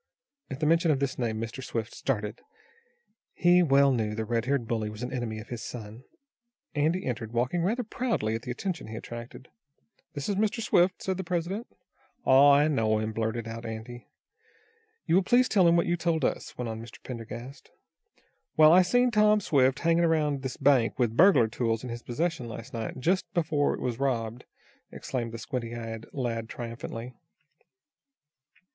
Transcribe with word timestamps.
At 0.49 0.59
the 0.61 0.65
mention 0.65 0.89
of 0.89 0.99
this 0.99 1.19
name, 1.19 1.39
Mr. 1.39 1.63
Swift 1.63 1.93
started. 1.93 2.41
He 3.35 3.61
well 3.61 3.91
knew 3.91 4.15
the 4.15 4.25
red 4.25 4.45
haired 4.45 4.67
bully 4.67 4.89
was 4.89 5.03
an 5.03 5.13
enemy 5.13 5.37
of 5.39 5.49
his 5.49 5.61
son. 5.61 6.05
Andy 6.73 7.05
entered, 7.05 7.33
walking 7.33 7.61
rather 7.61 7.83
proudly 7.83 8.33
at 8.33 8.41
the 8.41 8.49
attention 8.49 8.87
he 8.87 8.95
attracted. 8.95 9.47
"This 10.15 10.27
is 10.27 10.37
Mr. 10.37 10.59
Swift," 10.59 11.03
said 11.03 11.17
the 11.17 11.23
president. 11.23 11.67
"Aw, 12.25 12.51
I 12.51 12.67
know 12.67 12.97
him," 12.97 13.13
blurted 13.13 13.47
out 13.47 13.63
Andy. 13.63 14.07
"You 15.05 15.13
will 15.13 15.21
please 15.21 15.47
tell 15.47 15.67
him 15.67 15.75
what 15.77 15.85
you 15.85 15.95
told 15.95 16.25
us," 16.25 16.57
went 16.57 16.67
on 16.67 16.81
Mr. 16.81 16.97
Pendergast. 17.03 17.69
"Well, 18.57 18.71
I 18.73 18.81
seen 18.81 19.11
Tom 19.11 19.39
Swift 19.39 19.81
hanging 19.81 20.03
around 20.03 20.41
this 20.41 20.57
bank 20.57 20.97
with 20.97 21.15
burglar 21.15 21.47
tools 21.47 21.83
in 21.83 21.91
his 21.91 22.01
possession 22.01 22.47
last 22.49 22.73
night, 22.73 22.99
just 22.99 23.31
before 23.35 23.75
it 23.75 23.79
was 23.79 23.99
robbed," 23.99 24.45
exclaimed 24.91 25.31
the 25.31 25.37
squint 25.37 25.65
eyed 25.65 26.07
lad 26.11 26.49
triumphantly. 26.49 27.13